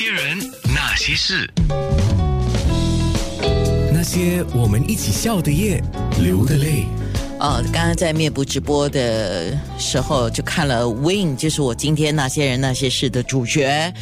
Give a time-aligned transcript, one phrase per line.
[0.00, 0.38] 些人，
[0.72, 1.50] 那些事，
[3.92, 5.82] 那些我们一起笑的夜，
[6.22, 6.86] 流的泪。
[7.40, 13.92] 哦，刚刚在面部直播的时候就看了 Win，就是我今天那些人那些事的主角，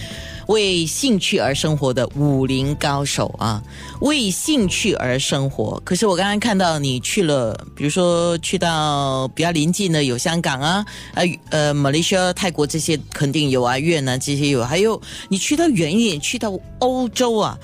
[0.47, 3.63] 为兴趣而生活的武林高手啊，
[4.01, 5.81] 为兴趣而生活。
[5.85, 17.59] 可是我刚刚看到你去了，比如说去到比较临近的有香港啊，啊呃马来西亚、泰国这些肯定有啊，越南这些有，还有你去到远一点，去到欧洲啊。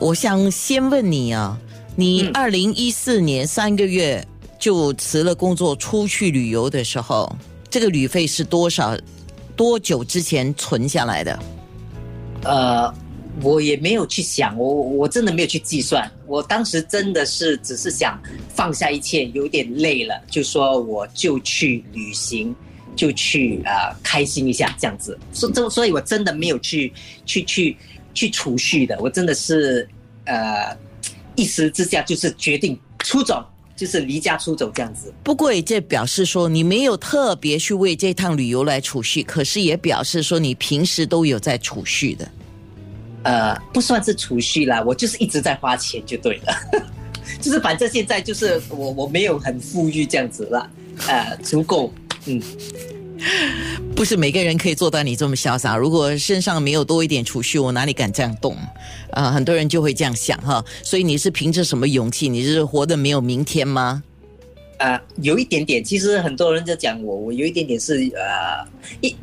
[0.00, 1.58] 我想先问你啊，
[1.94, 4.26] 你二零一四年三个月。
[4.58, 7.30] 就辞了工作出去旅游的时候，
[7.68, 8.96] 这个旅费是多少？
[9.54, 11.38] 多久之前存下来的？
[12.46, 12.94] 呃，
[13.42, 16.10] 我也没有去想，我我真的没有去计算。
[16.26, 18.20] 我当时真的是只是想
[18.54, 22.54] 放下一切，有点累了，就说我就去旅行，
[22.94, 25.18] 就去呃开心一下这样子。
[25.32, 26.92] 所所所以，我真的没有去
[27.24, 27.76] 去去
[28.14, 28.98] 去储蓄的。
[29.00, 29.88] 我真的是
[30.24, 30.76] 呃
[31.34, 33.44] 一时之下就是决定出走。
[33.76, 42.26] 就是离家出走这样子，不过这表示说你没有特别去为这趟旅游来储蓄，可是也表示说你平时都有在储蓄的。
[43.22, 46.82] 呃，不算是储蓄啦，我就是一直在花钱就对了，
[47.40, 50.70] 就是反正现在就是我我没有很富裕这样子了，
[51.06, 51.92] 呃，足够，
[52.24, 52.40] 嗯。
[53.96, 55.74] 不是每个人可以做到你这么潇洒。
[55.74, 58.54] 如果身上没有多一点储蓄，我哪里敢这样动？
[59.10, 60.62] 啊，很多人就会这样想哈。
[60.82, 62.28] 所以你是凭着什么勇气？
[62.28, 64.02] 你是活得没有明天吗？
[64.76, 65.82] 呃，有一点点。
[65.82, 68.68] 其实很多人就讲我，我有一点点是呃
[69.00, 69.16] 一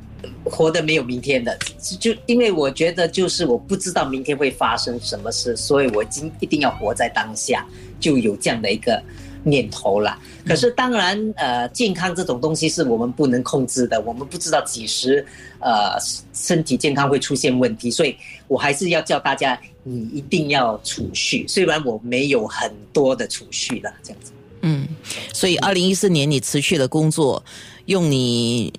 [0.44, 1.56] 活得没有明天的。
[2.00, 7.64] 就因为我觉得就是我不知道明天会发生什么事，所以我今一定要活在当下，
[8.00, 9.00] 就有这样的一个。
[9.44, 15.26] 念头啦，可是当然，呃，健康这种东西是我们不能控制的，我们不知道几时，
[15.60, 15.98] 呃，
[16.34, 18.16] 身体健康会出现问题，所以
[18.48, 21.46] 我还是要叫大家，你一定要储蓄。
[21.48, 24.32] 虽然我没有很多的储蓄了，这样子。
[24.62, 24.88] 嗯，
[25.34, 27.44] 所以二零一四年你辞去了工作，
[27.86, 28.74] 用你。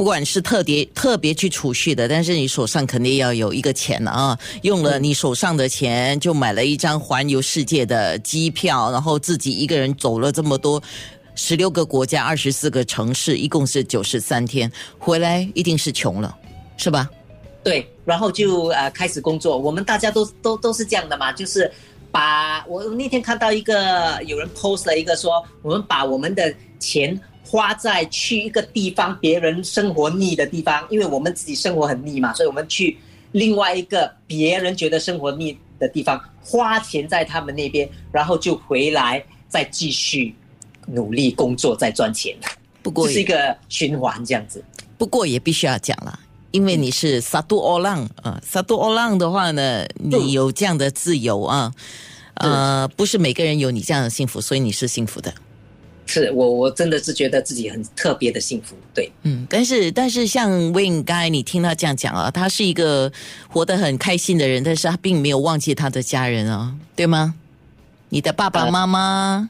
[0.00, 4.38] 不管是特别特别去储蓄的，但是你手上肯定要有一个钱啊！
[4.62, 10.82] 用了你手上的钱，就买了一张环游世界的机票，然后自己一个人走了这么多
[11.34, 16.34] 十六个国家、二十四个城市，一共是九十三天，回来一定是穷了，
[16.78, 17.06] 是吧？
[17.62, 19.58] 对，然后就呃开始工作。
[19.58, 21.70] 我们大家都都都是这样的嘛，就是
[22.10, 27.20] 把我那天看到一个有人 post 了一个说，我们把我们的钱。
[27.44, 32.96] 花在去一个地方别人生活腻的地方，因为我们自己生活很腻嘛，所以我们去
[33.32, 40.34] 另外一个别人觉得生活腻的地方，花钱在他们那边，然后就回来再继续
[40.86, 42.36] 努力工作，再赚钱。
[42.82, 44.64] 不过是一个循环这样子。
[44.96, 46.18] 不过也必须要讲了，
[46.50, 51.72] 因为你是萨杜奥浪啊，萨杜奥浪的话呢，你有这样的自由啊，
[52.34, 55.32] 呃，不是每个人有你这样的幸福，所以你是幸福的。
[56.10, 63.10] 是我，我真的是觉得自己很特别的幸福，对，嗯，但是但是像 Win 刚才你听他这样讲啊，他是一个
[63.48, 67.34] 活得很开心的人，但是他并没有忘记他的家人啊，对吗？
[68.08, 69.48] 你的爸爸妈妈，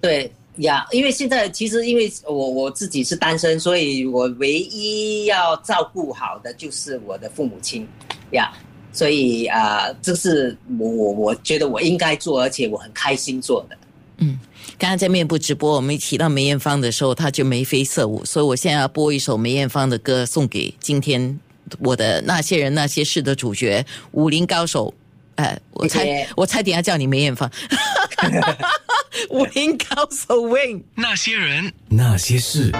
[0.00, 7.86] 对呀，因为现在其实因为我我自己是单身，所以我唯一要照顾好的就是我的父母亲
[8.32, 8.52] 呀，
[8.92, 13.76] 所以啊，这是我我我觉得我应该做，而且我很开心做的，
[14.18, 14.38] 嗯。
[14.78, 21.38] 刚刚在面部直播，我们一提到梅艳芳的时候，他就眉飞色舞，所以我现在要播一首梅艳芳的歌，送给今天
[21.78, 24.92] 我的那些人那些事的主角武林高手。
[25.36, 27.50] 哎，我猜我猜，等下叫你梅艳芳，
[29.30, 32.70] 武林高手 Win，那些人那些事。